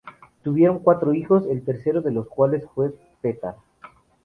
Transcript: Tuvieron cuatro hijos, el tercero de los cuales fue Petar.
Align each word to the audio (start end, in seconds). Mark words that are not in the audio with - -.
Tuvieron 0.41 0.79
cuatro 0.79 1.13
hijos, 1.13 1.45
el 1.45 1.63
tercero 1.63 2.01
de 2.01 2.09
los 2.11 2.27
cuales 2.27 2.63
fue 2.73 2.91
Petar. 3.21 3.57